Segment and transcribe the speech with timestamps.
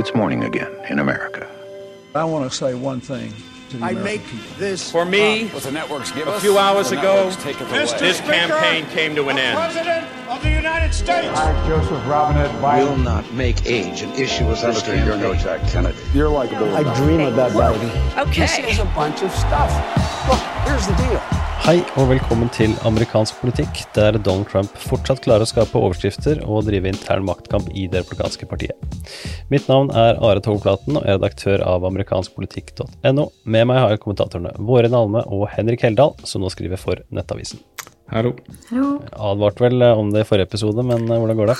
[0.00, 1.46] It's morning again in America.
[2.14, 3.34] I want to say one thing
[3.68, 4.56] to the I American make people.
[4.56, 7.68] this For me, what the networks give a us, few hours ago, networks take it
[7.68, 8.00] away.
[8.00, 9.58] this campaign came to an end.
[9.58, 11.28] President of the United States.
[11.38, 15.34] I, Joseph Robinette Biden, will not make age an issue as this Senator, you're no.
[15.34, 15.98] Jack Kennedy.
[16.14, 16.74] You're likable.
[16.74, 17.54] I dream of that
[18.16, 18.46] Okay.
[18.46, 19.70] This is a bunch of stuff.
[20.30, 21.29] Look, here's the deal.
[21.60, 26.64] Hei og velkommen til amerikansk politikk, der Donald Trump fortsatt klarer å skape overskrifter og
[26.64, 28.80] drive intern maktkamp i det republikanske partiet.
[29.52, 33.28] Mitt navn er Are Togplaten og er redaktør av amerikanskpolitikk.no.
[33.44, 37.60] Med meg har jeg kommentatorene Våren Alme og Henrik Heldal, som nå skriver for Nettavisen.
[38.10, 38.32] Hallo.
[38.72, 38.96] Hallo.
[39.12, 41.58] advarte vel om det i forrige episode, men eh, hvordan går det?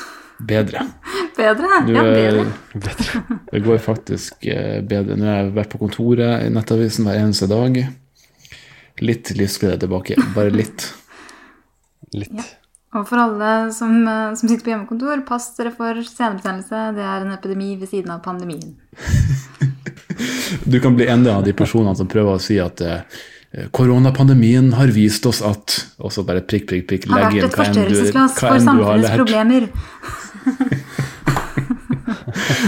[0.49, 0.89] Bedre.
[1.37, 1.85] Bedre?
[1.87, 2.47] Du, ja, bedre.
[2.73, 3.41] bedre.
[3.53, 5.21] Det går faktisk eh, bedre.
[5.21, 7.77] Nå har jeg vært på kontoret i Nettavisen hver eneste dag.
[9.01, 10.17] Litt livsglede tilbake.
[10.35, 10.89] Bare litt.
[12.21, 12.35] Litt.
[12.37, 12.49] Ja.
[12.99, 16.89] Og for alle som, eh, som sitter på hjemmekontor, pass dere for senebetennelse.
[16.97, 18.75] Det er en epidemi ved siden av pandemien.
[20.65, 23.21] Du kan bli en av de personene som prøver å si at eh,
[23.73, 27.07] koronapandemien har vist oss at Og så bare prikk, prikk, prikk.
[27.09, 28.19] Legg inn vært et hva enn du, har lært.
[28.19, 29.69] Har vært et forstørrelsesglass har samfunnets problemer.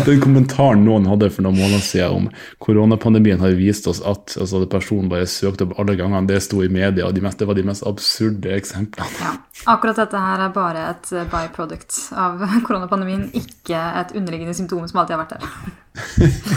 [0.07, 2.29] Den kommentaren noen hadde for noen måneder siden om
[2.63, 6.71] koronapandemien har vist oss at altså personen bare søkte opp alle gangene det sto i
[6.73, 9.09] media, og de mest, det var de mest absurde eksemplene.
[9.21, 9.35] Ja,
[9.75, 15.03] akkurat dette her er bare et eh, byproduct av koronapandemien, ikke et underliggende symptom som
[15.03, 15.43] alltid har vært der.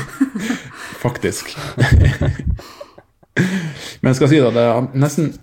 [1.06, 1.54] Faktisk.
[4.02, 5.34] Men jeg skal si at jeg har nesten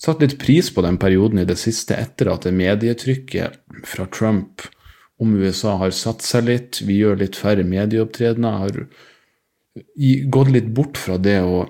[0.00, 4.64] satt litt pris på den perioden i det siste etter at det medietrykket fra Trump
[5.22, 6.80] om USA har satt seg litt.
[6.84, 8.60] Vi gjør litt færre medieopptredener.
[8.62, 8.80] Har
[10.32, 11.66] gått litt bort fra det å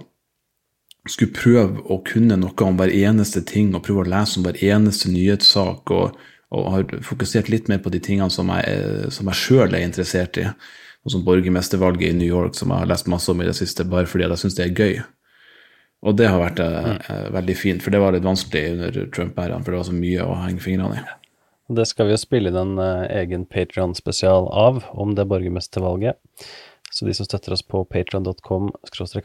[1.11, 4.59] skulle prøve å kunne noe om hver eneste ting og prøve å lese om hver
[4.65, 5.93] eneste nyhetssak.
[5.95, 6.17] og,
[6.55, 10.39] og har fokusert litt mer på de tingene som jeg, som jeg sjøl er interessert
[10.39, 10.47] i.
[11.07, 13.87] Og som borgermestervalget i New York, som jeg har lest masse om i det siste,
[13.87, 14.97] bare fordi jeg syns det er gøy.
[16.07, 19.63] Og det har vært eh, eh, veldig fint, for det var litt vanskelig under Trump-æraen,
[19.65, 21.05] for det var så mye å henge fingrene i.
[21.69, 26.19] Det skal vi jo spille inn en eh, egen Patreon-spesial av, om det borgermestervalget.
[26.95, 28.71] Så de som støtter oss på patreon.com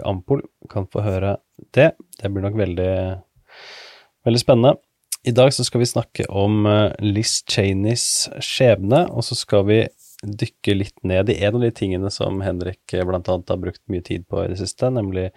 [0.09, 1.35] ampol, kan få høre
[1.77, 1.91] det.
[2.17, 2.93] Det blir nok veldig,
[4.25, 4.73] veldig spennende.
[5.21, 9.83] I dag så skal vi snakke om eh, Liz Cheneys skjebne, og så skal vi
[10.21, 13.05] dykke litt ned i en av de tingene som Henrik bl.a.
[13.09, 15.29] blant annet har brukt mye tid på i det siste, nemlig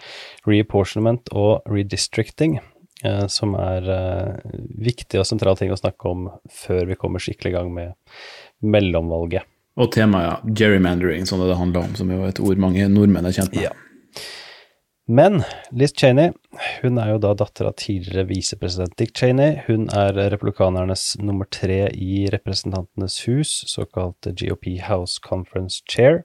[0.48, 2.73] reapportionment og redistricting, eh,
[3.30, 4.52] som er eh,
[4.84, 7.94] viktige og sentrale ting å snakke om før vi kommer skikkelig i gang med
[8.64, 9.48] mellomvalget.
[9.74, 13.26] Og temaet gerrymandering, sånn det, det handler om, som er jo et ord mange nordmenn
[13.26, 13.66] er kjent med.
[13.66, 13.74] Ja.
[15.10, 15.42] Men
[15.76, 16.30] Liz Cheney,
[16.80, 19.58] hun er jo da datter av tidligere visepresident Dick Cheney.
[19.66, 26.22] Hun er republikanernes nummer tre i Representantenes hus, såkalt GOP House Conference Chair.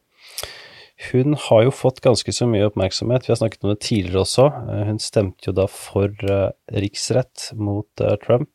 [1.00, 4.48] Hun har jo fått ganske så mye oppmerksomhet, vi har snakket om det tidligere også.
[4.52, 8.52] Eh, Hun stemte jo da for eh, riksrett mot eh, Trump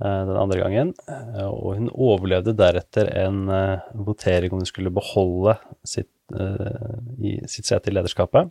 [0.00, 0.90] den andre gangen,
[1.44, 3.42] og hun overlevde deretter en
[3.92, 6.08] votering om hun skulle beholde sitt,
[7.52, 8.48] sitt sete i lederskapet.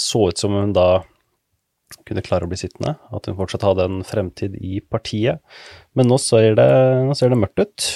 [0.00, 1.02] Så ut som hun da
[2.08, 5.44] kunne klare å bli sittende, at hun fortsatt hadde en fremtid i partiet.
[5.92, 6.70] Men nå ser det,
[7.04, 7.90] nå ser det mørkt ut.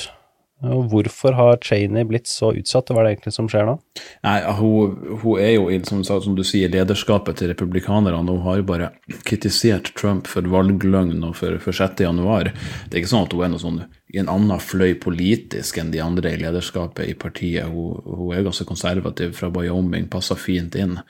[0.62, 3.74] Og hvorfor har Cheney blitt så utsatt, hva er det egentlig som skjer nå?
[4.22, 4.92] Nei, hun,
[5.22, 8.92] hun er jo, i, som, som du sier, lederskapet til republikanerne, hun har jo bare
[9.26, 12.04] kritisert Trump for valgløgn og for, for 6.
[12.06, 12.52] januar.
[12.86, 13.80] Det er ikke sånn at hun er noe sånn
[14.12, 17.66] i en annen fløy politisk enn de andre i lederskapet i partiet.
[17.72, 21.00] Hun, hun er ganske konservativ fra Wyoming, passer fint inn.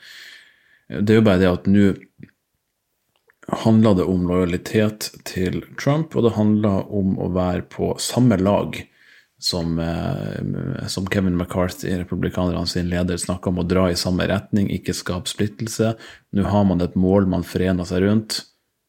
[0.89, 1.91] Det er jo bare det at nå
[3.63, 8.79] handler det om lojalitet til Trump, og det handler om å være på samme lag
[9.43, 14.69] som, eh, som Kevin McCarthy, republikanerne sin leder, snakker om å dra i samme retning,
[14.71, 15.93] ikke skape splittelse.
[16.33, 18.45] Nå har man et mål man forener seg rundt.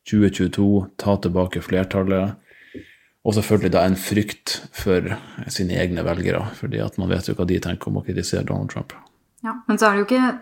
[0.07, 2.37] 2022, ta tilbake flertallet.
[3.25, 5.17] Og selvfølgelig da en frykt for
[5.49, 8.71] sine egne velgere, fordi at man vet jo hva de tenker om å kritisere Donald
[8.71, 8.93] Trump.
[9.43, 10.35] Ja, men så er det jo ikke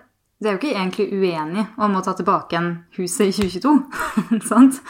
[0.43, 3.75] de er jo ikke egentlig uenige om å ta tilbake igjen huset i 2022.
[4.51, 4.81] sant?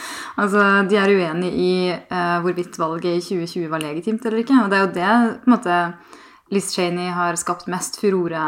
[0.41, 4.63] Altså, De er uenige i uh, hvorvidt valget i 2020 var legitimt eller ikke.
[4.63, 5.11] Og det er jo det
[5.43, 5.81] på en måte,
[6.53, 8.47] Liz Cheney har skapt mest furore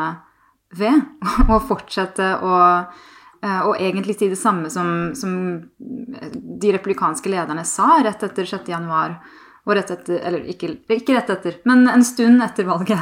[0.78, 1.04] ved.
[1.52, 5.34] Å fortsette å eh, og egentlig si det samme som, som
[5.76, 8.68] de republikanske lederne sa rett etter 6.
[8.72, 9.18] januar.
[9.64, 13.00] Og rett etter, eller ikke, ikke rett etter, men en stund etter valget.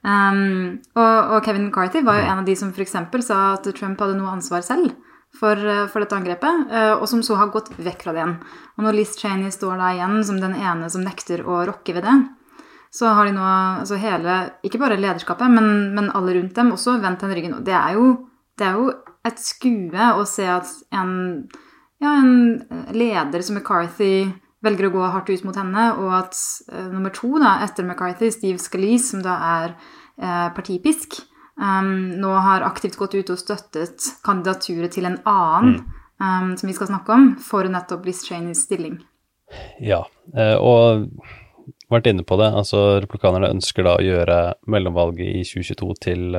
[0.00, 2.96] Um, og, og Kevin McCarthy var jo en av de som f.eks.
[3.26, 4.94] sa at Trump hadde noe ansvar selv
[5.36, 8.36] for, eh, for dette angrepet, uh, og som så har gått vekk fra det igjen.
[8.78, 12.08] Og når Liz Cheney står da igjen som den ene som nekter å rokke ved
[12.08, 12.16] det,
[12.90, 16.96] så har de nå altså hele, ikke bare lederskapet, men, men alle rundt dem også
[17.02, 17.54] vendt den ryggen.
[17.60, 18.06] Og det er jo,
[18.58, 18.88] det er jo
[19.28, 21.12] et skue å se at en,
[22.02, 24.32] ja, en leder som McCarthy
[24.64, 26.36] velger å gå hardt ut mot henne, og at
[26.72, 31.20] uh, nummer to da, etter McCarthy, Steve Scalise, som da er uh, partipisk,
[31.56, 36.00] um, nå har aktivt gått ut og støttet kandidaturet til en annen, mm.
[36.22, 39.00] um, som vi skal snakke om, for nettopp Liz Cheneys stilling.
[39.82, 40.04] Ja,
[40.36, 41.08] uh, og
[41.90, 42.52] vært inne på det.
[42.54, 44.40] altså Replikanerne ønsker da å gjøre
[44.70, 46.36] mellomvalget i 2022 til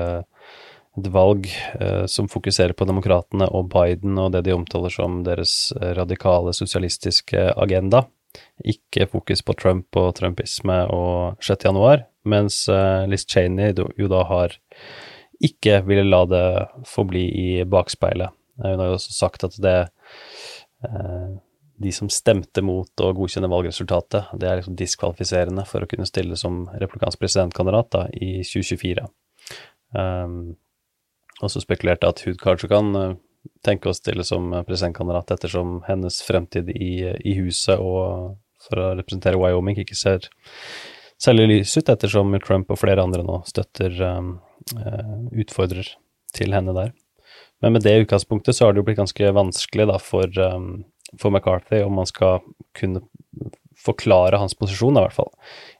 [0.99, 1.47] et valg
[1.79, 7.51] eh, som fokuserer på demokratene og Biden og det de omtaler som deres radikale sosialistiske
[7.55, 8.05] agenda.
[8.63, 11.65] Ikke fokus på Trump og trumpisme og 6.
[11.67, 14.57] januar, mens eh, Liz Cheney jo da har
[15.41, 16.45] ikke ville la det
[16.85, 18.33] forbli i bakspeilet.
[18.61, 19.77] Hun har jo også sagt at det
[20.85, 21.31] eh,
[21.81, 26.37] de som stemte mot å godkjenne valgresultatet, det er liksom diskvalifiserende for å kunne stille
[26.37, 29.07] som replikansk presidentkandidat da, i 2024.
[29.97, 30.35] Um,
[31.47, 33.17] også spekulerte at hun kanskje kan eh,
[33.65, 39.39] tenke å stille som presidentkandidat ettersom hennes fremtid i, i, huset og for å representere
[39.41, 40.27] Wyoming ikke ser
[41.21, 44.35] særlig lys ut, ettersom Trump og flere andre nå støtter um,
[45.33, 45.89] utfordrer
[46.37, 46.93] til henne der.
[47.61, 50.83] Men med det utgangspunktet så har det jo blitt ganske vanskelig da for, um,
[51.17, 52.41] for McCarthy om man skal
[52.77, 53.03] kunne
[53.81, 55.31] forklare hans posisjon, i hvert fall,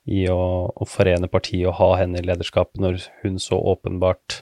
[0.10, 0.42] i å,
[0.74, 4.42] å forene partiet og ha henne i lederskapet når hun så åpenbart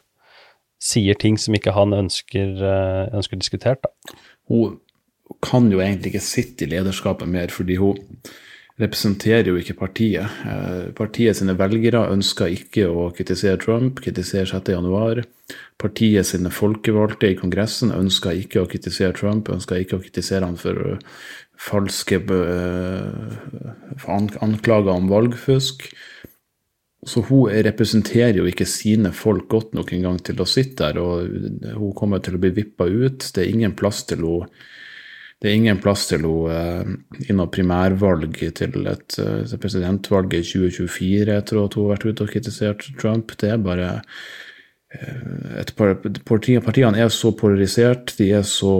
[0.80, 3.84] sier ting som ikke han ønsker, eh, ønsker diskutert.
[3.84, 4.16] Da.
[4.48, 4.80] Hun
[5.46, 8.00] kan jo egentlig ikke sitte i lederskapet mer, fordi hun
[8.80, 10.40] representerer jo ikke partiet.
[10.48, 15.26] Eh, partiet sine velgere ønsker ikke å kritisere Trump, kritisere 6.1.
[15.80, 20.58] Partiet sine folkevalgte i Kongressen ønsker ikke å kritisere Trump, ønsker ikke å kritisere han
[20.60, 21.00] for
[21.60, 25.90] falske eh, anklager om valgfusk.
[27.08, 31.78] Så hun representerer jo ikke sine folk godt nok engang til å sitte der, og
[31.80, 33.30] hun kommer til å bli vippa ut.
[33.36, 34.50] Det er ingen plass til henne
[35.40, 40.44] det er ingen plass til henne uh, i noe primærvalg til et uh, presidentvalg i
[40.44, 43.32] 2024 etter at hun har vært ute og kritisert Trump.
[43.40, 45.96] Det er bare uh, et par,
[46.28, 48.74] Partiene er så polarisert, de er så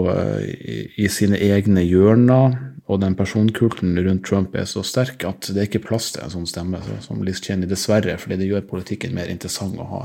[0.44, 2.58] i, i, sine egne hjørner
[2.90, 6.32] og den personkulten rundt Trump er så sterk at det er ikke plass til en
[6.32, 10.00] sånn stemme som Liz Cheney, dessverre, fordi det gjør politikken mer interessant å ha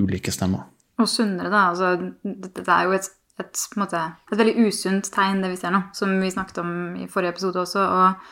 [0.00, 0.66] ulike stemmer.
[0.98, 1.68] Og sunnere, da.
[1.70, 1.94] Altså,
[2.24, 3.08] det er jo et,
[3.42, 7.08] et, måte, et, veldig usunt tegn, det vi ser nå, som vi snakket om i
[7.10, 7.86] forrige episode også.
[7.86, 8.28] og,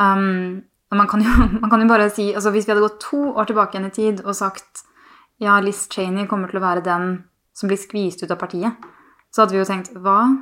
[0.00, 0.60] um,
[0.96, 1.32] man, kan jo,
[1.62, 3.96] man kan jo bare si altså Hvis vi hadde gått to år tilbake igjen i
[3.96, 4.86] tid og sagt
[5.38, 7.10] ja, Liz Cheney kommer til å være den
[7.54, 8.74] som blir skvist ut av partiet,
[9.30, 10.22] så hadde vi jo tenkt hva?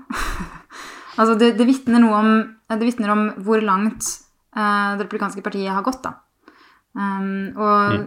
[1.17, 2.33] Altså det, det vitner noe om,
[2.75, 4.09] det vitner om hvor langt
[4.57, 6.17] uh, det republikanske partiet har gått, da.
[6.97, 8.05] Um, og mm.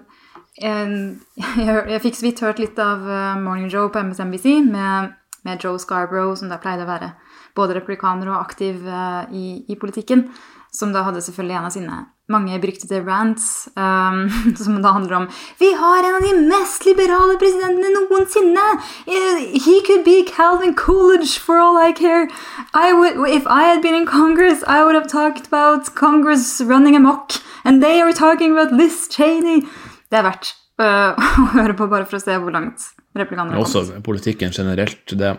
[0.65, 5.13] jeg, jeg, jeg, fikk så vidt hørt litt av uh, Morning Joe på MSNBC med,
[5.47, 7.13] med, Joe Scarborough, som da pleide å være
[7.55, 10.27] både republikaner og aktiv uh, i, i politikken
[10.75, 11.99] som da hadde selvfølgelig en av sine
[12.29, 14.29] mange beryktede rants, um,
[14.63, 15.27] som da handler om
[15.59, 18.67] Vi har en av de mest liberale presidentene noensinne!
[19.05, 22.29] He could be Calvin Coolidge for all I care.
[22.73, 26.95] I would, if I had been in Congress, I would have talked about Congress running
[26.95, 27.41] amok.
[27.65, 29.65] And they are talking about Liz Cheney.
[30.09, 33.65] Det er verdt uh, å høre på, bare for å se hvor langt replikanene har
[33.65, 33.75] kommet.
[33.81, 35.17] Også politikken generelt.
[35.17, 35.37] det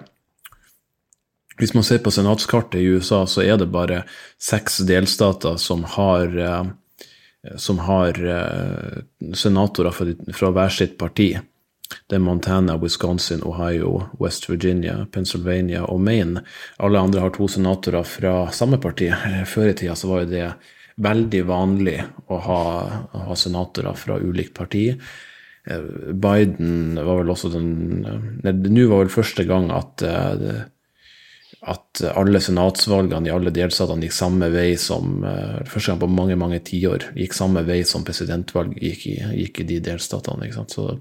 [1.60, 4.04] hvis man ser på senatskartet i USA, så er det bare
[4.40, 9.02] seks delstater som har, eh, som har eh,
[9.36, 11.34] senatorer fra, fra hver sitt parti.
[12.08, 16.46] Det er Montana, Wisconsin, Ohio, West Virginia, Pennsylvania og Maine.
[16.78, 19.10] Alle andre har to senatorer fra samme parti.
[19.12, 20.48] Eh, før i tida så var jo det
[21.00, 21.98] veldig vanlig
[22.32, 22.62] å ha,
[23.28, 24.94] ha senatorer fra ulikt parti.
[25.70, 27.68] Biden var vel også den
[28.42, 30.02] Nå var vel første gang at
[31.60, 36.38] at alle senatsvalgene i alle delstatene gikk samme vei som uh, første gang på mange
[36.40, 40.48] mange tiår gikk samme vei som presidentvalg gikk i, gikk i de delstatene.
[40.48, 40.76] ikke sant?
[40.76, 40.96] Så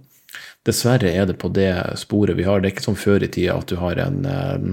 [0.68, 2.60] dessverre er det på det sporet vi har.
[2.60, 4.70] Det er ikke som før i tida at du har en um,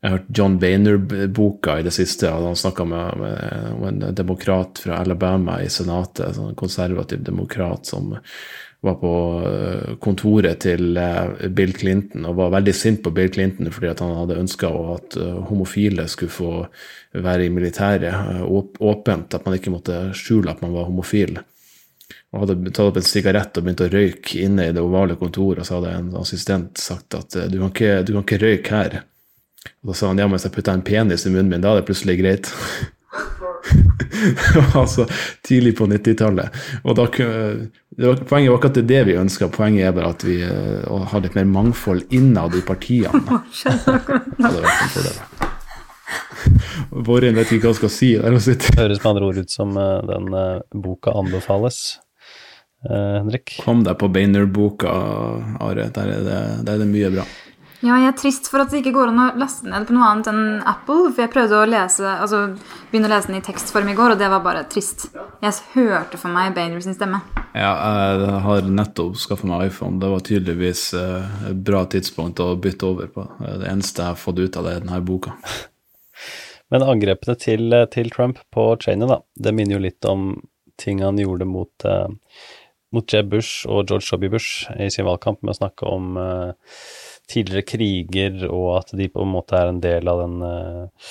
[0.00, 2.30] Jeg har hørt John Bainer-boka i det siste.
[2.30, 8.12] Han snakka med, med, en demokrat fra Alabama i Senatet, en konservativ demokrat som
[8.80, 9.12] var på
[9.46, 14.14] eh, kontoret til eh, Bill Clinton og var veldig sint på Bill Clinton fordi han
[14.20, 16.52] hadde ønska at eh, homofile skulle få
[17.16, 21.38] være i militæret åpent, at man ikke måtte skjule at man var homofil.
[22.32, 25.62] Og hadde tatt opp en sigarett og begynt å røyke inne i det ovale kontoret,
[25.62, 28.98] og så hadde en assistent sagt at du kan ikke, du kan ikke røyke her.
[29.80, 31.72] Og da sa han ja, men hvis jeg putter en penis i munnen min, da
[31.72, 32.52] er det plutselig greit.
[34.80, 35.06] altså
[35.46, 36.60] tidlig på 90-tallet.
[36.84, 40.12] Og da, var, Poenget var ikke at det er det vi ønsker, poenget er bare
[40.14, 43.22] at vi uh, har litt mer mangfold innad i partiene.
[44.96, 45.14] det.
[47.06, 48.82] Våren vet ikke hva skal si der og sitter.
[48.84, 52.00] Høres med andre ord ut som uh, den uh, boka anbefales.
[52.86, 53.56] Henrik?
[53.64, 54.90] Kom deg på Beiner-boka,
[55.64, 55.88] Are.
[55.96, 56.36] Der er, det,
[56.68, 57.24] der er det mye bra.
[57.84, 60.06] Ja, jeg er trist for at det ikke går an å laste ned på noe
[60.08, 61.10] annet enn Apple.
[61.10, 62.42] For jeg prøvde å lese, altså
[62.90, 65.08] begynne å lese den i tekstform i går, og det var bare trist.
[65.44, 67.20] Jeg hørte for meg Bainer sin stemme.
[67.52, 67.72] Ja,
[68.16, 70.00] jeg har nettopp skaffa meg iPhone.
[70.00, 73.28] Det var tydeligvis eh, et bra tidspunkt å bytte over på.
[73.44, 75.36] Det eneste jeg har fått ut av det, er denne boka.
[76.72, 80.30] Men angrepene til, til, Trump på Cheney, da, det minner jo litt om
[80.80, 82.08] ting han gjorde mot, uh,
[82.92, 84.32] mot Jeb Bush og George W.
[84.32, 86.74] Bush i sin valgkamp med å snakke om uh,
[87.30, 91.10] tidligere kriger, og at de på en måte er en del av den uh,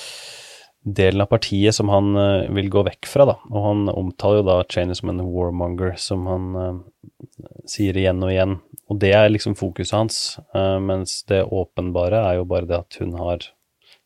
[0.85, 3.35] delen av partiet som han uh, vil gå vekk fra, da.
[3.51, 8.31] Og han omtaler jo da Cheney som en warmonger, som han uh, sier igjen og
[8.31, 8.57] igjen.
[8.91, 10.17] Og det er liksom fokuset hans,
[10.53, 13.47] mens det åpenbare er jo bare det at hun har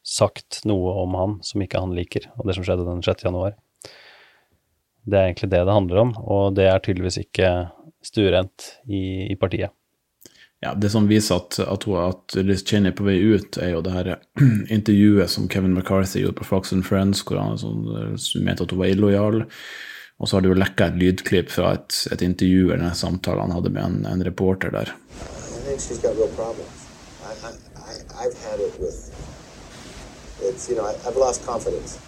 [0.08, 3.26] sagt noe om han som ikke han liker, og det som skjedde den 6.
[3.28, 3.58] januar.
[5.04, 7.52] Det er egentlig det det handler om, og det er tydeligvis ikke
[8.08, 9.76] stuerent i, i partiet
[10.60, 13.84] ja, Det som viser at, at, at Liz Cheney er på vei ut, er jo
[13.86, 14.10] det her
[14.78, 17.86] intervjuet som Kevin McCarthy gjorde på Fox and Friends, hvor han sånn,
[18.44, 19.46] mente at hun var illojal.
[20.20, 23.46] Og så har det jo lekka et lydklipp fra et, et intervju eller en samtale
[23.46, 24.92] han hadde med en, en reporter der.
[30.42, 32.00] It's, you know, I, I've lost confidence.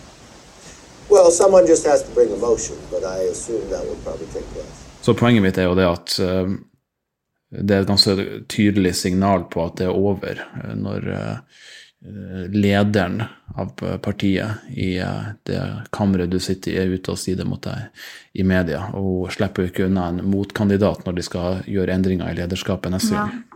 [1.10, 4.78] Well, someone just has to bring emotion, but I assume that will probably take place.
[5.02, 6.52] Så poenget mitt er jo det at uh,
[7.52, 8.16] det er et ganske
[8.52, 11.62] tydelig signal på at det er over eh, når eh,
[12.56, 13.22] lederen
[13.60, 15.62] av partiet i eh, det
[15.94, 17.92] kammeret du sitter i, er ute og sier det mot deg
[18.40, 18.88] i media.
[18.96, 22.96] Og hun slipper jo ikke unna en motkandidat når de skal gjøre endringer i lederskapet
[22.96, 23.26] neste ja.
[23.28, 23.48] gang.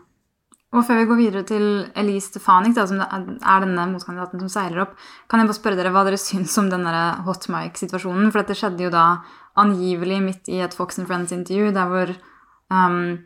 [0.76, 4.82] Og før vi går videre til Elise Stefanik, da, som er denne motkandidaten som seiler
[4.84, 4.98] opp,
[5.32, 8.28] kan jeg bare spørre dere hva dere syns om denne hot mic-situasjonen?
[8.28, 9.06] For dette skjedde jo da
[9.62, 12.12] angivelig midt i et Fox and Friends-intervju der hvor
[12.76, 13.24] um,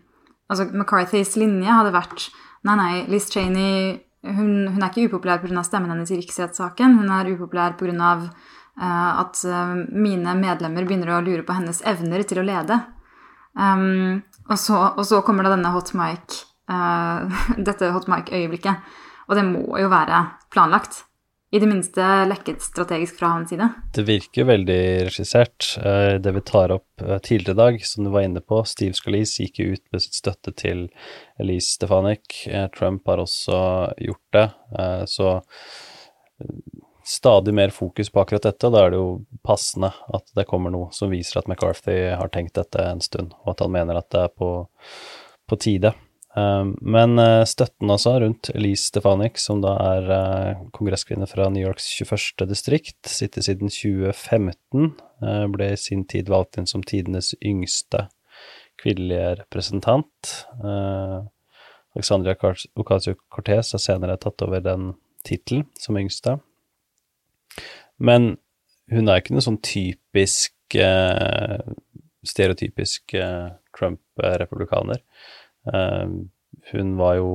[0.50, 2.30] altså McCarthys linje hadde vært
[2.68, 5.64] nei, nei, Liz Cheney hun, hun er ikke upopulær pga.
[5.64, 6.98] stemmen hennes i riksrettssaken.
[7.00, 8.14] Hun er upopulær pga.
[8.80, 12.78] Uh, at uh, mine medlemmer begynner å lure på hennes evner til å lede.
[13.52, 16.38] Um, og, så, og, så, kommer da denne hot mic,
[16.72, 17.28] uh,
[17.68, 18.96] dette hot mic-øyeblikket.
[19.28, 20.22] Og det må jo være
[20.54, 21.02] planlagt
[21.52, 23.70] i det minste lekket strategisk fra hans side.
[23.94, 25.72] Det virker veldig regissert.
[25.82, 28.94] Eh, det vi tar opp eh, tidligere i dag, som du var inne på, Steve
[28.98, 30.86] Scalise gikk ut med sitt støtte til
[31.42, 32.44] Elise Stefanik.
[32.48, 33.62] Eh, Trump har også
[33.98, 34.48] gjort det.
[35.10, 35.40] Så
[37.10, 38.68] stadig mer fokus på akkurat dette.
[38.68, 39.10] og Da er det jo
[39.44, 43.56] passende at det kommer noe som viser at McCarthy har tenkt dette en stund, og
[43.56, 44.52] at han mener at det er på,
[45.50, 45.96] på tide.
[46.40, 51.66] Ehm, men eh, støtten også rundt Elise Stefanik, som da er eh, kongresskvinne fra New
[51.66, 52.46] Yorks 21.
[52.50, 54.92] distrikt, sitter siden 2015,
[55.24, 58.08] eh, ble i sin tid valgt inn som tidenes yngste
[58.80, 60.30] kvinnelige representant.
[61.98, 62.38] Alexandria
[62.80, 64.94] Ocasio-Cortez har senere tatt over den
[65.28, 66.38] tittelen som yngste.
[68.00, 68.38] Men
[68.94, 70.78] hun er ikke noe sånn typisk
[72.32, 73.18] stereotypisk
[73.76, 75.04] Trump-republikaner.
[75.74, 76.30] Ehm,
[76.72, 77.32] hun var jo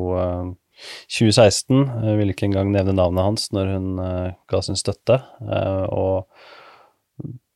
[1.08, 5.20] 2016, eh, jeg vil ikke engang nevne navnet hans når hun eh, ga sin støtte,
[5.46, 6.28] eh, og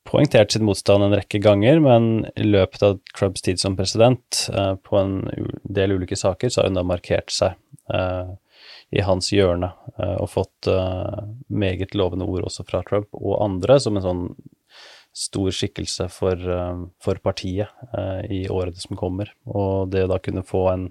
[0.08, 4.46] poengtert sin motstand en rekke ganger, men i løpet av Trumps tid som president,
[4.80, 5.18] på en
[5.68, 7.58] del ulike saker, så har hun da markert seg
[8.88, 9.68] i hans hjørne
[10.16, 10.70] og fått
[11.52, 14.24] meget lovende ord også fra Trump og andre som en sånn
[15.18, 19.32] stor skikkelse for, eh, for partiet eh, i årene som kommer.
[19.50, 20.88] Og det å da kunne få en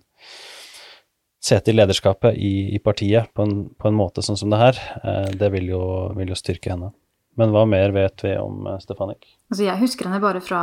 [1.48, 4.80] sete i lederskapet i, i partiet på en, på en, måte sånn som det her,
[5.04, 5.84] eh, det vil jo,
[6.18, 6.92] vil jo, styrke henne.
[7.38, 9.28] Men hva mer vet vi om Stefanik?
[9.52, 10.62] Altså jeg husker henne bare fra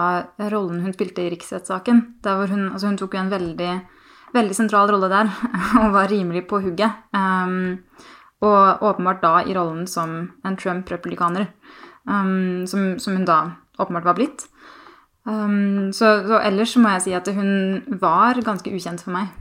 [0.51, 2.01] rollen hun spilte i riksrettssaken.
[2.27, 3.71] Hun, altså hun tok jo en veldig,
[4.35, 5.31] veldig sentral rolle der,
[5.85, 7.07] og var rimelig på hugget.
[7.15, 7.79] Um,
[8.45, 11.47] og åpenbart da i rollen som en Trump-republikaner
[12.09, 13.39] um, som, som, hun da
[13.79, 14.47] åpenbart var blitt.
[15.25, 19.33] Um, så, så, ellers må jeg si at hun var ganske ukjent for meg.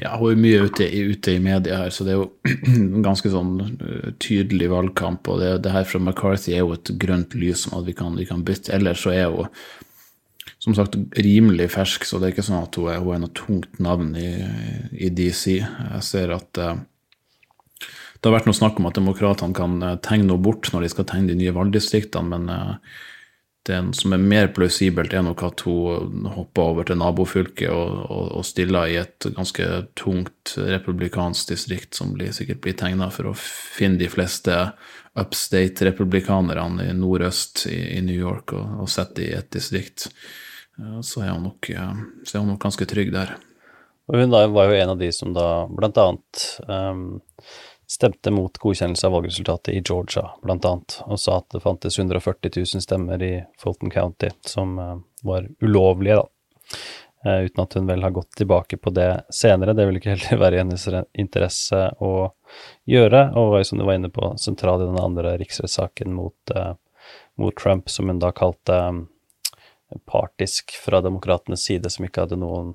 [0.00, 2.30] Ja, hun er mye ute, ute, i media her, så det er jo
[2.72, 5.28] en ganske sånn uh, tydelig valgkamp.
[5.28, 8.16] Og det, det, her fra McCarthy er jo et grønt lys som at vi kan,
[8.16, 8.72] vi kan bytte.
[8.72, 9.50] Ellers så er hun
[10.62, 13.34] som sagt rimelig fersk, så det er ikke sånn at hun er, hun er noe
[13.34, 14.30] tungt navn i,
[14.94, 15.58] i DC.
[15.58, 16.76] Jeg ser at uh,
[18.22, 20.92] det har vært noe snakk om at demokratene kan eh, tegne noe bort når de
[20.92, 23.00] skal tegne de nye valgdistriktene, men eh,
[23.66, 28.24] det som er mer plausibelt, er nok at hun hopper over til nabofylket og, og,
[28.38, 33.36] og stiller i et ganske tungt republikansk distrikt, som blir, sikkert blir tegna for å
[33.38, 34.56] finne de fleste
[35.18, 40.08] upstate-republikanerne i nordøst i, i, New York og, og sette i et distrikt.
[41.06, 41.68] Så er nok,
[42.24, 43.36] så er hun nok ganske trygg der.
[44.10, 47.20] Og hun var jo en av de som da blant annet um,
[47.92, 52.50] stemte mot godkjennelse av valgresultatet i Georgia, blant annet, og sa at det fantes 140
[52.56, 56.78] 000 stemmer i Fulton County som uh, var ulovlige, da.
[57.26, 59.74] Uh, uten at hun vel har gått tilbake på det senere.
[59.76, 60.86] Det vil ikke heller være i hennes
[61.20, 62.14] interesse å
[62.88, 66.56] gjøre, og var jo som du var inne på, sentral i den andre riksrettssaken mot,
[66.56, 66.72] uh,
[67.36, 68.80] mot, Trump, som hun da kalte
[70.08, 72.72] partisk fra demokratenes side, som ikke hadde noen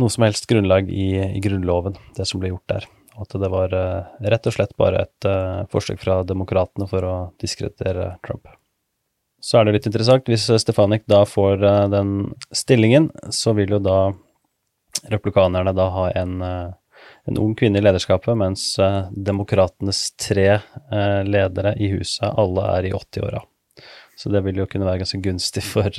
[0.00, 2.90] noe som helst grunnlag i, i Grunnloven, det som ble gjort der.
[3.14, 7.14] At det var uh, rett og slett bare et uh, forsøk fra demokratene for å
[7.40, 8.48] diskreditere Trump.
[9.44, 11.60] Så er det litt interessant, hvis Stefanik da får
[11.92, 12.14] den
[12.48, 13.98] stillingen, så vil jo da
[15.12, 18.62] replikanerne da ha en, en ung kvinne i lederskapet, mens
[19.12, 20.62] demokratenes tre
[21.28, 23.42] ledere i huset alle er i 80-åra.
[24.16, 25.92] Så det vil jo kunne være ganske gunstig for,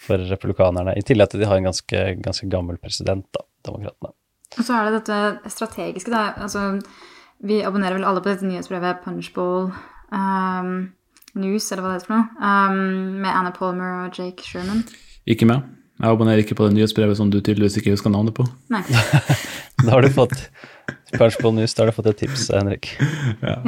[0.00, 4.14] for republikanerne, i tillegg til at de har en ganske, ganske gammel president, da, demokratene.
[4.56, 6.12] Og så er det dette strategiske.
[6.12, 6.32] Da.
[6.40, 6.78] Altså,
[7.44, 9.68] vi abonnerer vel alle på dette nyhetsbrevet Punchball
[10.14, 10.70] um,
[11.38, 14.82] News, eller hva det heter for noe, um, med Anna Palmer og Jake Sherman.
[15.28, 15.66] Ikke meg.
[15.98, 18.46] Jeg abonnerer ikke på det nyhetsbrevet som du tydeligvis ikke husker navnet på.
[18.72, 18.84] Nei.
[19.84, 20.38] da har du fått
[21.12, 22.92] Punchball News, da har du fått et tips, Henrik.
[23.42, 23.58] Ja.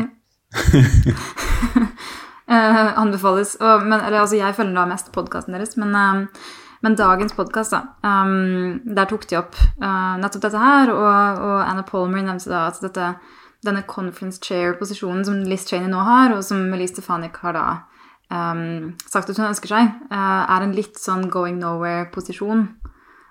[2.49, 3.57] uh, anbefales.
[3.61, 6.25] Og, men, eller, altså, jeg følger da mest podkasten deres, men um,
[6.81, 11.85] men dagens podkast, um, der tok de opp uh, nettopp dette her, og, og, Anna
[11.87, 13.13] Palmer nevnte da at dette,
[13.67, 17.67] denne conference chair-posisjonen som Liz Cheney nå har, og som Liz Stefanik har da
[18.33, 22.65] um, sagt at hun ønsker seg, uh, er en litt sånn going nowhere-posisjon.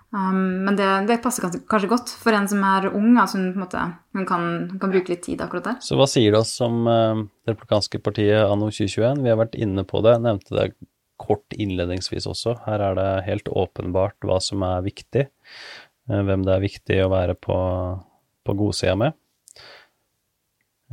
[0.10, 3.12] Um, men det, det, passer kanskje, godt for en som er ung.
[3.22, 3.82] altså Hun, måte,
[4.18, 4.46] hun kan,
[4.82, 5.82] kan, bruke litt tid akkurat der.
[5.86, 9.22] Så hva sier det oss om uh, det republikanske partiet anno 2021?
[9.26, 10.72] Vi har vært inne på det, nevnte det
[11.20, 12.56] kort innledningsvis også.
[12.66, 17.12] Her er det helt åpenbart hva som er viktig, eh, hvem det er viktig å
[17.14, 17.60] være på,
[18.48, 19.18] på godsida med.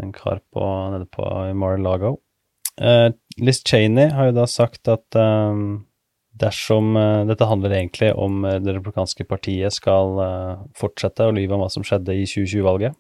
[0.03, 0.63] En kar på,
[0.93, 1.25] nede på
[1.57, 2.19] Mar-a-Lago.
[2.77, 3.09] Eh,
[3.41, 5.63] Liz Cheney har jo da sagt at eh,
[6.41, 11.57] dersom eh, Dette handler egentlig om eh, det republikanske partiet skal eh, fortsette å lyve
[11.57, 12.97] om hva som skjedde i 2020-valget,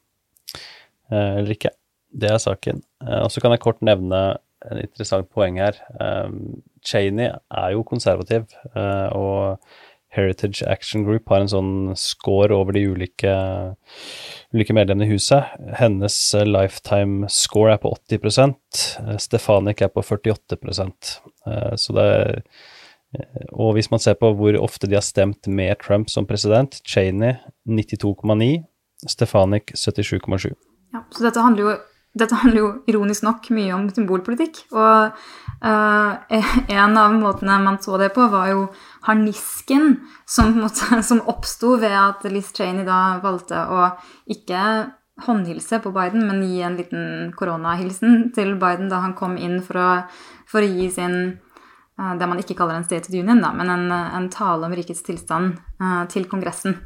[1.13, 1.71] eller ikke.
[2.17, 2.81] Det er saken.
[3.23, 4.39] og så kan jeg kort nevne
[4.71, 5.79] en interessant poeng her.
[6.01, 9.59] Um, Cheney er jo konservativ, uh, og
[10.17, 13.33] Heritage Action Group har en sånn score over de ulike,
[14.55, 15.51] ulike medlemmene i huset.
[15.81, 22.07] Hennes uh, lifetime score er på 80 uh, Stefanik er på 48 uh, Så det
[22.07, 22.43] er
[23.55, 27.39] og hvis man ser på hvor ofte de har stemt med Trump som president, Cheney
[27.69, 28.65] 92,9,
[29.09, 30.51] Stefanik 77,7.
[30.93, 31.77] Ja, så dette handler jo
[32.17, 34.63] dette handler jo ironisk nok mye om symbolpolitikk.
[34.75, 35.17] Og
[35.65, 36.37] uh,
[36.79, 38.67] en av måtene man så det på, var jo
[39.09, 39.99] harnisken
[40.29, 40.55] som,
[41.09, 43.91] som oppsto ved at Liz Cheney da valgte å
[44.33, 44.63] ikke
[45.27, 47.05] håndhilse på Biden, men gi en liten
[47.37, 49.91] koronahilsen til Biden da han kom inn for å,
[50.49, 51.17] for å gi sin
[52.01, 54.77] uh, det man ikke kaller en State of Union, da, men en, en tale om
[54.77, 56.81] rikets tilstand uh, til Kongressen.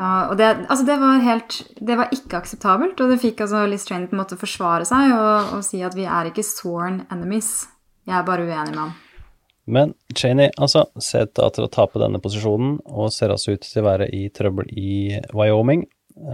[0.00, 3.66] Ja, og det, altså det, var helt, det var ikke akseptabelt, og det fikk altså
[3.68, 7.02] Liz Train på en måte forsvare seg og, og, si at vi er ikke sworn
[7.12, 7.68] enemies.
[8.08, 8.94] Jeg er bare uenig med ham.
[9.70, 13.82] Men Cheney altså, ser ut til å tape denne posisjonen, og ser altså ut til
[13.82, 15.84] å være i trøbbel i Wyoming.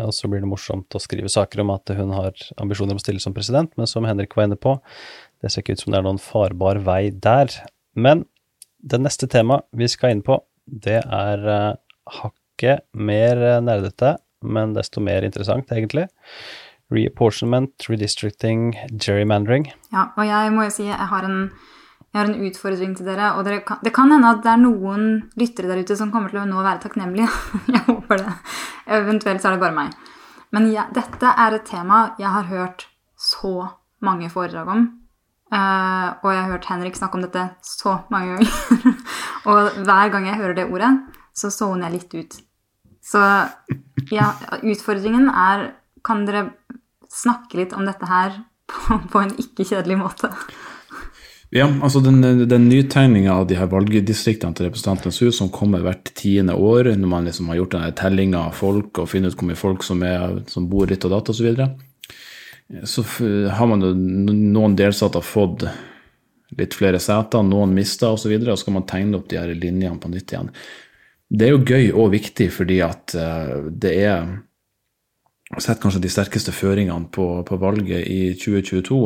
[0.07, 3.05] Og så blir det morsomt å skrive saker om at hun har ambisjoner om å
[3.05, 4.79] stille som president, men som Henrik var inne på,
[5.43, 7.51] det ser ikke ut som det er noen farbar vei der.
[7.99, 8.25] Men
[8.79, 14.17] det neste temaet vi skal inn på, det er uh, ikke mer eh, nerdete,
[14.47, 16.09] men desto mer interessant, egentlig.
[16.93, 19.69] Reapportionment, redistricting, gerrymandering.
[19.93, 21.49] Ja, og jeg må jo si jeg har en,
[22.13, 23.33] jeg har en utfordring til dere.
[23.37, 26.33] Og dere kan, det kan hende at det er noen lyttere der ute som kommer
[26.33, 27.31] til å nå være takknemlige.
[27.75, 28.37] jeg håper det.
[29.01, 29.97] Eventuelt så er det bare meg.
[30.55, 32.87] Men ja, dette er et tema jeg har hørt
[33.19, 33.73] så
[34.05, 34.87] mange foredrag om.
[35.47, 38.97] Uh, og jeg har hørt Henrik snakke om dette så mange ganger.
[39.51, 40.91] og hver gang jeg hører det ordet,
[41.37, 42.39] så soner jeg litt ut.
[43.07, 43.23] Så
[44.11, 44.31] ja,
[44.63, 45.73] utfordringen er
[46.07, 46.53] Kan dere
[47.11, 48.35] snakke litt om dette her
[48.71, 50.31] på, på en ikke-kjedelig måte?
[51.55, 52.21] Ja, altså den,
[52.51, 57.11] den nytegninga av de her valgdistriktene til Representantenes hus som kommer hvert tiende år, når
[57.11, 60.03] man liksom har gjort denne tellinga av folk og finner ut hvor mye folk som,
[60.07, 61.51] er, som bor ditt og datt osv.,
[62.83, 63.03] så, så
[63.55, 65.69] har man jo noen delstater fått
[66.59, 69.31] litt flere seter, noen mista osv., og, så videre, og så skal man tegne opp
[69.31, 70.51] de her linjene på nytt igjen.
[71.29, 73.15] Det er jo gøy og viktig fordi at
[73.83, 74.29] det er
[75.63, 79.01] sett kanskje de sterkeste føringene på, på valget i 2022.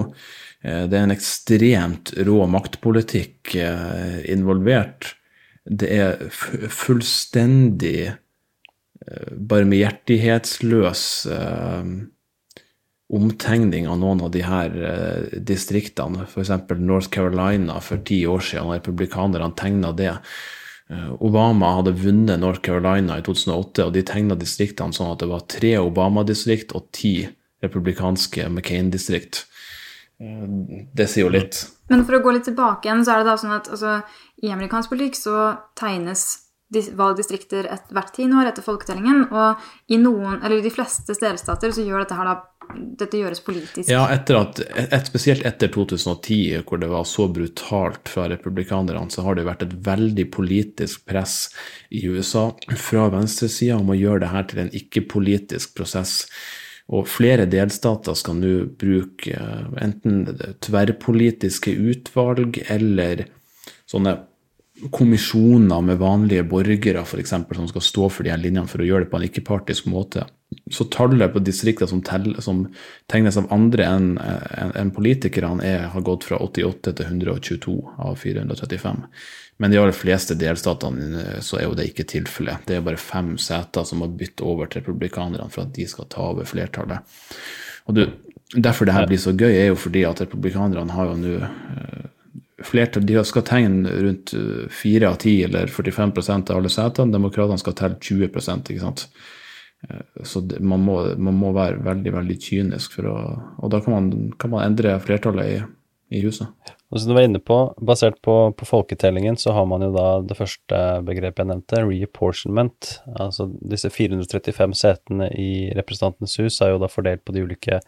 [0.61, 3.55] Det er en ekstremt rå maktpolitikk
[4.29, 5.15] involvert.
[5.65, 8.13] Det er fullstendig
[9.53, 11.05] barmhjertighetsløs
[13.11, 16.27] omtegning av noen av de her eh, distriktene.
[16.29, 16.53] F.eks.
[16.79, 20.15] North Carolina for ti år siden, republikanerne tegna det.
[20.91, 25.31] Eh, Obama hadde vunnet North Carolina i 2008, og de tegna distriktene sånn at det
[25.31, 27.15] var tre Obama-distrikt og ti
[27.63, 29.45] republikanske McCain-distrikt.
[30.19, 30.47] Eh,
[30.97, 31.63] det sier jo litt.
[31.93, 34.01] Men for å gå litt tilbake igjen, så er det da sånn at altså,
[34.43, 35.37] i amerikansk politikk så
[35.79, 36.27] tegnes
[36.71, 39.27] valgdistrikter et, hvert tiende år etter folketellingen.
[39.31, 42.39] Og i noen, eller i de fleste delstater så gjør dette her da
[42.71, 43.89] dette gjøres politisk.
[43.91, 49.25] Ja, etter at, et, spesielt etter 2010, hvor det var så brutalt fra republikanerne, så
[49.27, 51.49] har det vært et veldig politisk press
[51.91, 56.21] i USA fra venstresida om å gjøre det her til en ikke-politisk prosess.
[56.91, 60.25] Og flere delstater skal nå bruke eh, enten
[60.63, 63.29] tverrpolitiske utvalg eller
[63.91, 64.17] sånne
[64.93, 68.87] kommisjoner med vanlige borgere for eksempel, som skal stå for de her linjene for å
[68.87, 70.25] gjøre det på en ikke-partisk måte.
[70.71, 72.01] Så tallet på distrikter som,
[72.43, 72.65] som
[73.11, 78.17] tegnes av andre enn en, en politikerne, er, har gått fra 88 til 122 av
[78.19, 79.05] 435.
[79.61, 82.65] Men de aller fleste delstatene eh, så er jo det ikke tilfellet.
[82.67, 86.09] Det er bare fem seter som har byttet over til republikanerne for at de skal
[86.11, 87.21] ta over flertallet.
[87.91, 88.05] Og du,
[88.51, 92.09] Derfor det her blir så gøy, er jo fordi at republikanerne har jo nå eh,
[92.67, 94.35] flertall, de skal tegne rundt
[94.71, 97.15] 4 av 10 eller 45% av alle setene.
[97.15, 99.07] Demokratene skal telle 20 ikke sant.
[99.89, 103.17] Eh, så det, man, må, man, må, være veldig veldig kynisk å
[103.63, 105.57] Og da kan man, kan man endre flertallet i,
[106.17, 106.49] i, huset.
[106.91, 110.07] Og som du var inne på, Basert på, på, folketellingen så har man jo da
[110.27, 112.91] det første begrepet jeg nevnte, reapportionment.
[113.15, 117.81] Altså disse 435 setene i Representantenes hus er jo da fordelt på de ulike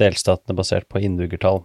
[0.00, 1.62] delstatene basert på innbyggertall.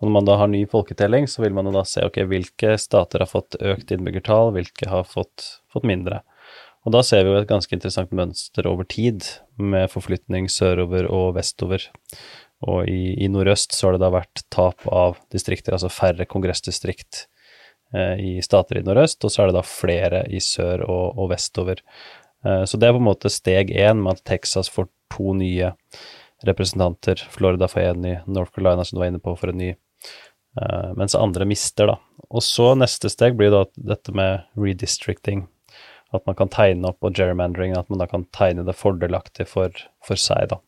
[0.00, 2.74] Og når man da har ny folketelling, så vil man jo da se ok, hvilke
[2.80, 6.22] stater har fått økt innbyggertall, hvilke har fått, fått mindre.
[6.88, 9.26] Og da ser vi jo et ganske interessant mønster over tid,
[9.60, 11.84] med forflytning sørover og vestover.
[12.64, 17.26] Og i, i nordøst så har det da vært tap av distrikter, altså færre kongressdistrikt
[17.94, 21.30] eh, i stater i nordøst, og så er det da flere i sør og, og
[21.34, 21.84] vestover.
[22.44, 25.74] Eh, så det er på en måte steg én med at Texas får to nye
[26.46, 27.22] representanter.
[27.30, 29.74] Florida får én ny, North Carolina, som du var inne på, for en ny.
[30.60, 31.98] Uh, mens andre mister, da.
[32.30, 35.46] Og så neste steg blir da dette med redistricting.
[36.14, 39.74] At man kan tegne opp, og gerrymandering, at man da kan tegne det fordelaktig for,
[40.06, 40.60] for seg, da.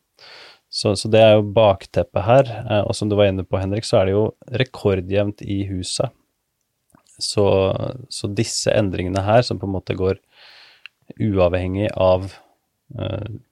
[0.73, 2.49] Så, så, det er jo bakteppet her.
[2.69, 4.27] Uh, og som du var inne på, Henrik, så er det jo
[4.61, 6.13] rekordjevnt i huset.
[7.21, 7.45] Så,
[8.09, 10.17] så disse endringene her, som på en måte går
[11.21, 12.31] uavhengig av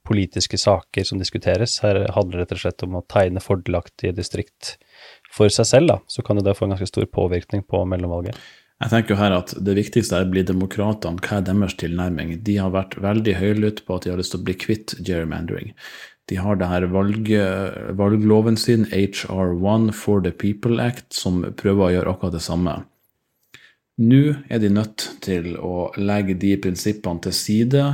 [0.08, 4.76] politiske saker som diskuteres, her handler det rett og slett om å tegne fordelaktige distrikt
[5.34, 8.38] for seg selv, da, så kan det få en ganske stor påvirkning på mellomvalget.
[8.82, 11.22] Jeg tenker her at Det viktigste er blir demokratene.
[11.22, 12.40] Hva er deres tilnærming?
[12.42, 15.76] De har vært veldig høylytte på at de har lyst til å bli kvitt gerrymandering.
[16.30, 17.30] De har det her valg,
[17.98, 22.76] valgloven sin, HR1 for the People Act, som prøver å gjøre akkurat det samme.
[24.02, 27.86] Nå er de nødt til å legge de prinsippene til side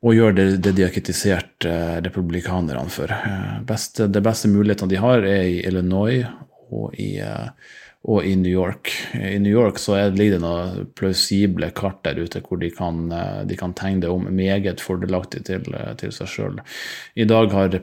[0.00, 3.12] og gjør det, det de har kritisert eh, republikanerne for.
[3.12, 6.24] Eh, beste, det beste mulighetene de har, er i Illinois
[6.72, 7.74] og i, eh,
[8.08, 8.88] og i New York.
[9.12, 13.10] I New York så er, ligger det noen plausible kart der ute hvor de kan,
[13.44, 15.68] de kan tegne det om meget fordelaktig til,
[16.00, 16.56] til seg sjøl.
[17.12, 17.76] I dag har,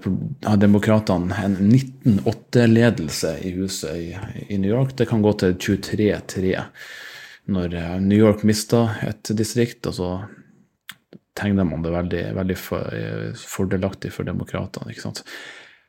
[0.47, 4.09] har demokratene en 19-8-ledelse i huset i,
[4.47, 4.97] i, New York.
[4.97, 6.65] Det kan gå til 23-3
[7.53, 9.85] når New York mister et distrikt.
[9.85, 10.11] og så
[11.37, 12.57] tegner man det veldig, veldig
[13.37, 14.91] fordelaktig for demokratene.
[14.91, 15.23] ikke sant?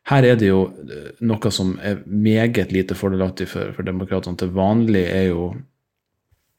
[0.08, 4.38] Her er det jo eh, noe som er meget lite fordelaktig for, for demokratene.
[4.40, 5.50] Til vanlig er jo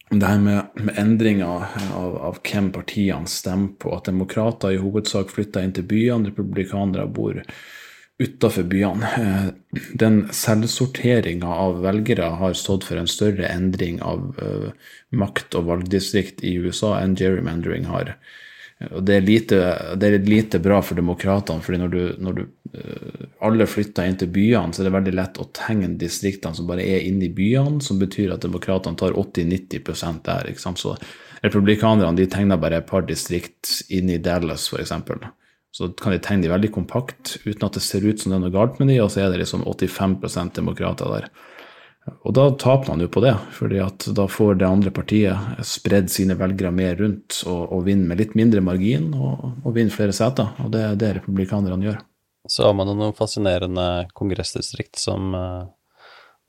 [0.09, 3.93] det her med, med endringer av, av, hvem partiene stemmer på.
[3.97, 7.41] At demokrater i hovedsak flytter inn til byene, republikanere bor
[8.19, 9.13] utafor byene.
[9.17, 14.35] Eh, den selvsorteringa av velgere har stått for en større endring av
[15.09, 18.17] makt og valgdistrikt i USA enn gerrymandering har.
[18.79, 19.57] Og det er, lite,
[19.99, 22.43] det er lite bra for demokratene, fordi når, du, når du,
[22.77, 26.69] uh, alle flytter inn til byene, så er det veldig lett å tegne distriktene som
[26.69, 30.47] bare er inne i byene, som betyr at demokratene tar 80-90 der.
[30.47, 30.79] ikke sant?
[30.79, 30.95] Så
[31.43, 34.95] republikanerne de tegner bare et par distrikt inne i Dallas, f.eks.
[35.75, 38.45] Så kan de tegne de veldig kompakt uten at det ser ut som det er
[38.47, 41.27] noe galt med de, og så er det liksom 85% demokrater der.
[42.27, 46.11] Og da taper man jo på det, fordi at da får det andre partiet spredd
[46.11, 50.15] sine velgere mer rundt og, og vinner med litt mindre margin og, og vinner flere
[50.15, 50.51] seter.
[50.63, 51.99] Og det er det republikanerne gjør.
[52.49, 55.67] Så har man noen fascinerende kongressdistrikt som uh,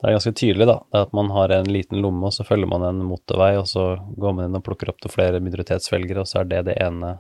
[0.01, 0.79] Det er ganske tydelig, da.
[0.89, 3.67] Det er at man har en liten lomme, og så følger man en motorvei, og
[3.69, 6.79] så går man inn og plukker opp til flere minoritetsvelgere, og så er det det
[6.81, 7.19] ene,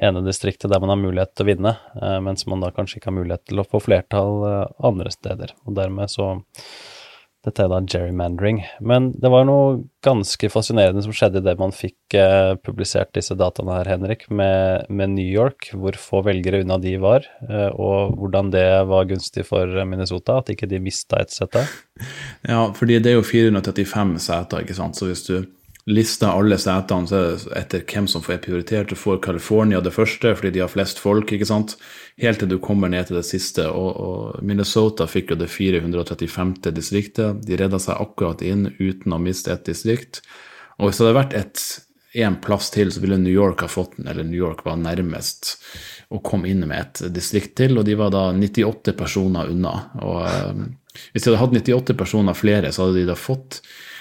[0.00, 3.12] ene distriktet der man har mulighet til å vinne, uh, mens man da kanskje ikke
[3.12, 5.52] har mulighet til å få flertall uh, andre steder.
[5.66, 6.30] Og dermed så
[7.46, 8.60] dette er da gerrymandering.
[8.82, 13.78] Men det var noe ganske fascinerende som skjedde idet man fikk eh, publisert disse dataene
[13.78, 18.50] her, Henrik, med, med, New York, hvor få velgere unna de var, eh, og hvordan
[18.54, 21.66] det var gunstig for Minnesota, at ikke de mista et sete.
[22.46, 25.46] Ja, fordi det er jo 435 seter, ikke sant, så hvis du
[25.86, 28.90] lista alle setene er etter hvem som er prioritert.
[28.90, 31.76] Du får California det første fordi de har flest folk, ikke sant.
[32.22, 33.68] Helt til du kommer ned til det siste.
[33.70, 36.56] Og, og Minnesota fikk jo det 435.
[36.74, 37.42] distriktet.
[37.46, 40.24] De redda seg akkurat inn uten å miste et distrikt.
[40.80, 41.66] Og hvis det hadde vært et
[42.16, 45.56] én plass til, så ville New York ha fått den, eller New York var nærmest
[46.08, 49.74] å komme inn med et distrikt til, og de var da 98 personer unna.
[50.00, 50.62] Og um,
[51.12, 53.60] hvis de hadde hatt 98 personer flere, så hadde de da fått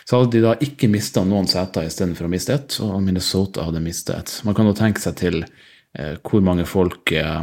[0.10, 3.82] så hadde de da ikke mista noen seter istedenfor å miste ett, og Minnesota hadde
[3.82, 4.34] mistet ett.
[4.46, 7.42] Man kan jo tenke seg til eh, hvor mange folk eh,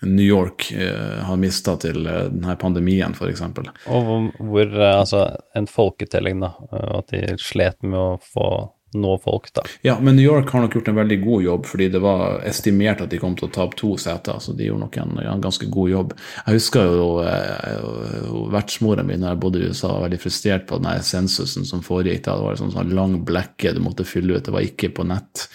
[0.00, 3.42] New York eh, har mista til eh, denne pandemien, f.eks.
[3.44, 5.26] Og hvor, hvor, eh, altså,
[5.56, 6.54] en folketelling, da.
[7.00, 8.48] At de slet med å få
[8.98, 9.64] nå folk, da.
[9.86, 13.02] Ja, men New York har nok gjort en veldig god jobb, fordi det var estimert
[13.04, 15.68] at de kom til å tape to seter, så de gjorde nok en, en ganske
[15.74, 16.16] god jobb.
[16.46, 20.80] Jeg husker jo eh, vertsmora mi da jeg bodde i USA, var veldig frustrert på
[20.82, 22.36] den sensusen som foregikk da.
[22.38, 25.06] Det var en sånn, sånn lang blekke du måtte fylle ut, det var ikke på
[25.08, 25.48] nett.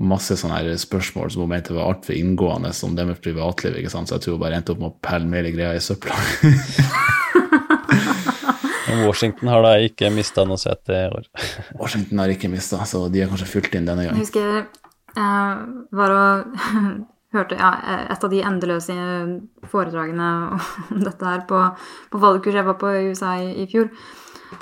[0.00, 3.76] Og masse sånne her spørsmål som hun mente var altfor inngående om det med privatliv,
[3.76, 4.08] ikke sant?
[4.08, 6.16] så jeg tror hun bare endte opp med å pelle mer greia i søpla.
[9.06, 11.28] Washington har da ikke mista noe sete i år.
[11.80, 14.20] Washington har ikke mista, så de har kanskje fylt inn denne gangen.
[14.20, 16.52] Jeg husker jeg eh, var og
[17.36, 17.70] hørte ja,
[18.12, 18.96] et av de endeløse
[19.72, 21.62] foredragene om dette her på,
[22.12, 23.88] på valgkurs jeg var på i USA i, i, fjor.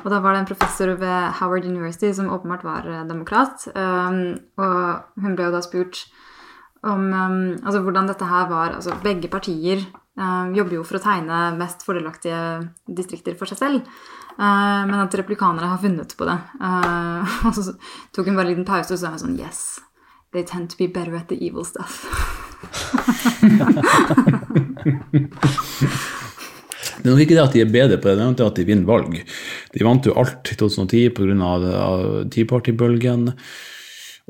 [0.04, 3.66] Og da var det en professor ved Howard University som åpenbart var eh, demokrat.
[3.74, 6.04] Um, og hun ble jo da spurt
[6.86, 9.82] om um, altså hvordan dette her var Altså begge partier
[10.16, 12.38] um, jobber jo for å tegne mest fordelaktige
[12.86, 13.90] distrikter for seg selv.
[14.38, 16.38] Uh, men at replikanere har funnet på det.
[16.60, 17.74] Uh, og så
[18.14, 19.80] tok hun bare en liten pause og så sa sånn Yes,
[20.34, 22.04] they tend to be better at the evil stuff.
[27.00, 28.58] Det er nok ikke det at de er bedre på det, det er nok at
[28.60, 29.14] de vinner valg.
[29.72, 31.52] De vant jo alt i 2010 pga.
[32.28, 33.30] Tea Party-bølgen.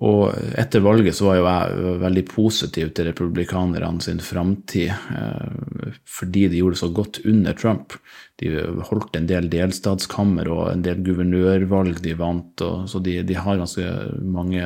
[0.01, 6.47] Og etter valget så var jo jeg veldig positiv til republikanerne sin framtid, eh, fordi
[6.49, 7.99] de gjorde det så godt under Trump.
[8.41, 8.55] De
[8.89, 13.93] holdt en del delstatskammer og en del guvernørvalg de vant, så de, de, har ganske
[14.25, 14.65] mange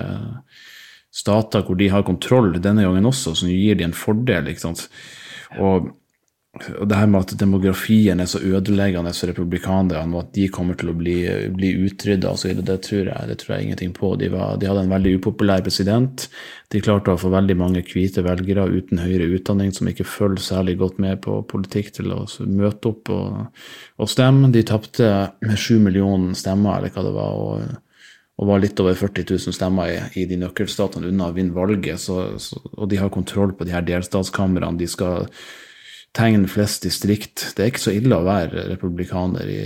[1.14, 4.52] stater hvor de har kontroll denne gangen også, som gir de en fordel.
[4.52, 4.86] ikke sant?
[5.58, 5.90] Og
[6.54, 10.76] og det her med at demografien er så ødeleggende for republikanerne, og at de kommer
[10.78, 11.16] til å bli,
[11.50, 14.12] bli utrydda det, tror jeg, det tror jeg ingenting på.
[14.20, 16.28] De, var, de, hadde en veldig upopulær president.
[16.70, 20.76] De klarte å få veldig mange hvite velgere uten høyere utdanning som ikke følger særlig
[20.78, 23.64] godt med på politikk, til å møte opp og,
[23.98, 24.52] og stemme.
[24.54, 25.10] De tapte
[25.42, 27.40] med sju millioner stemmer, eller hva det var.
[27.40, 27.80] og
[28.34, 32.02] og var litt over 40 000 stemmer i, i de nøkkelstatene unna å vinne valget.
[32.02, 34.74] Så, så, og de har kontroll på de her delstatskamrene.
[34.80, 35.28] De skal
[36.14, 37.50] tegn flest distrikt.
[37.54, 39.60] Det er ikke så ille å være republikaner i,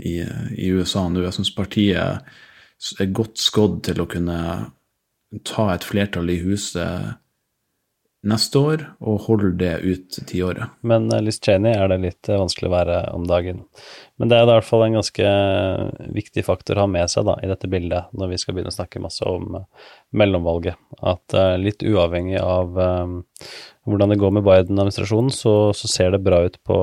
[0.00, 0.16] i,
[0.56, 1.22] i USA nå.
[1.26, 4.38] Jeg syns partiet er godt skodd til å kunne
[5.48, 7.18] ta et flertall i huset
[8.26, 10.72] neste år og holde det ut tiåret.
[10.86, 13.62] Men uh, Liz Cheney er det litt uh, vanskelig å være om dagen.
[14.18, 17.28] Men det er i hvert fall en ganske uh, viktig faktor å ha med seg
[17.28, 19.60] da, i dette bildet når vi skal begynne å snakke masse om
[20.18, 20.78] mellomvalget.
[20.98, 22.74] At litt uavhengig av
[23.88, 26.78] hvordan det går med Biden-administrasjonen, så, så, ser det bra ut på,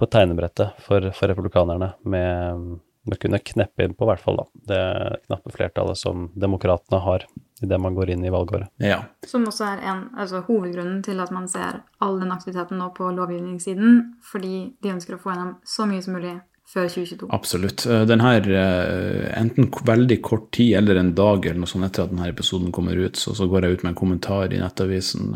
[0.00, 4.46] på tegnebrettet for, for republikanerne med å kunne kneppe inn på, i hvert fall, da,
[4.70, 4.82] det
[5.26, 7.26] knappe flertallet som demokratene har
[7.62, 8.70] idet man går inn i valgåret.
[8.82, 9.02] Ja.
[9.26, 13.10] Som også er en, altså, hovedgrunnen til at man ser all den aktiviteten nå på
[13.16, 14.00] lovgivningssiden,
[14.32, 16.38] fordi de ønsker å få gjennom så mye som mulig
[16.70, 17.28] før 2022.
[17.34, 17.84] Absolutt.
[17.86, 22.04] Eh, den her, eh, enten veldig kort tid eller en dag eller noe sånt etter
[22.04, 25.32] at denne episoden kommer ut, så, så går jeg ut med en kommentar i Nettavisen.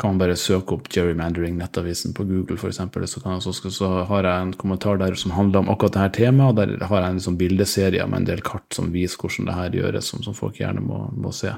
[0.00, 2.80] Kan man bare søke opp gerrymandering Nettavisen på Google f.eks.,
[3.12, 6.56] så, så, så har jeg en kommentar der som handler om akkurat dette temaet.
[6.56, 9.82] Der har jeg en sånn bildeserie med en del kart som viser hvordan det her
[9.82, 11.52] gjøres, som, som folk gjerne må, må se.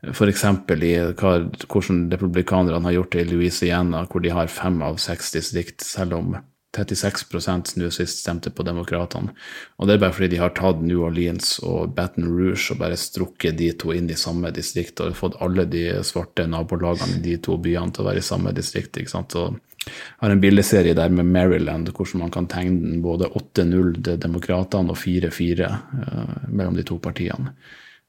[0.00, 0.46] F.eks.
[0.80, 1.34] i hva,
[1.68, 6.16] hvordan republikanerne har gjort det i Louisiana, hvor de har fem av seks distrikt, selv
[6.16, 6.38] om
[6.76, 9.32] 36% nå sist stemte på demokratene.
[9.78, 12.98] Og det er bare fordi de har tatt New Orleans og Baton Rouge og bare
[13.00, 17.36] strukket de to inn i samme distrikt og fått alle de svarte nabolagene i de
[17.42, 19.00] to byene til å være i samme distrikt.
[19.00, 19.34] ikke sant?
[19.40, 23.94] Og jeg har en bildeserie der med Maryland, hvordan man kan tegne den både 8-0
[24.04, 27.54] til demokratene og 4-4 uh, mellom de to partiene.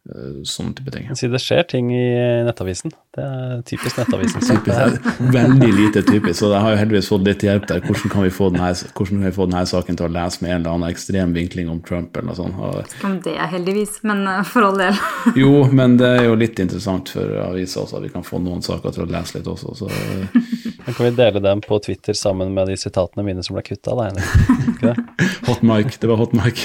[0.09, 1.09] Uh, sånne type ting.
[1.13, 2.05] Si det skjer ting i
[2.41, 2.89] Nettavisen.
[3.13, 4.41] Det er typisk Nettavisen.
[4.49, 7.83] typisk, veldig lite typisk, så jeg har jo heldigvis fått litt hjelp der.
[7.85, 10.55] Hvordan kan vi få denne, hvordan kan vi få denne saken til å lese med
[10.55, 12.57] en eller annen ekstrem vinkling om Trump eller noe sånt?
[12.57, 14.97] Og, Om det er heldigvis, men uh, for all del.
[15.43, 18.65] jo, men det er jo litt interessant for avisa også, at vi kan få noen
[18.65, 19.75] saker til å lese litt også.
[19.83, 19.91] Så,
[20.81, 23.93] Men kan vi dele dem på Twitter sammen med de sitatene mine som ble kutta,
[23.93, 25.37] da, Henrik?
[25.45, 26.63] hot mic, det var hot mic.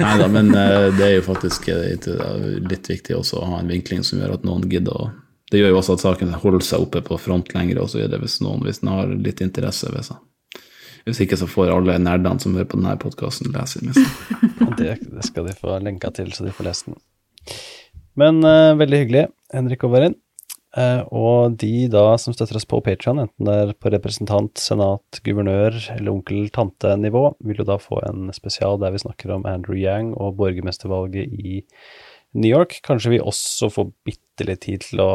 [0.00, 2.39] Nei da, men uh, det er jo faktisk uh,
[2.70, 5.10] litt viktig også å ha en vinkling som gjør at noen gidder å
[5.50, 8.62] Det gjør jo også at saken holder seg oppe på front lenger, det hvis noen
[8.62, 10.20] hvis den har litt interesse ved seg.
[11.08, 13.94] Hvis ikke så får alle nerdene som hører på denne podkasten, lese den.
[14.78, 16.94] Det, det skal de få lenka til, så de får lest den.
[18.20, 20.14] Men uh, veldig hyggelig, Henrik og Varin.
[20.70, 25.18] Uh, og de da som støtter oss på Patreon, enten det er på representant, senat,
[25.26, 30.14] guvernør eller onkel-tante-nivå, vil jo da få en spesial der vi snakker om Andrew Yang
[30.14, 31.58] og borgermestervalget i
[32.34, 32.78] New York.
[32.86, 35.10] Kanskje vi også får bitte litt tid til å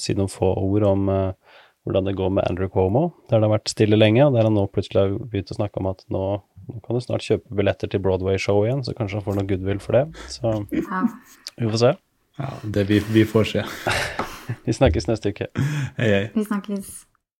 [0.00, 3.54] si noen få ord om uh, hvordan det går med Andrew Cuomo, der det har
[3.56, 6.24] vært stille lenge, og der han nå plutselig har begynt å snakke om at nå,
[6.68, 9.80] nå kan du snart kjøpe billetter til Broadway-show igjen, så kanskje han får noe goodwill
[9.82, 10.04] for det.
[10.30, 11.02] Så Ja.
[11.56, 11.92] vi får se.
[12.40, 13.66] Ja, det vi, vi får se.
[14.66, 15.46] Vi snakkes neste uke.
[15.94, 16.22] Hei, hei.
[16.34, 16.88] Vi snakkes.